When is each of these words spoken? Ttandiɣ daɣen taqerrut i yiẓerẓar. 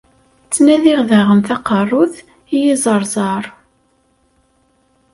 Ttandiɣ 0.45 0.99
daɣen 1.09 1.39
taqerrut 1.47 2.15
i 2.55 2.57
yiẓerẓar. 2.63 3.43